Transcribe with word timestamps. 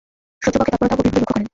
শত্রুপক্ষের 0.43 0.71
তৎপরতাও 0.71 0.97
গভীরভাবে 0.99 1.07
লক্ষ্য 1.21 1.29
করেন। 1.31 1.45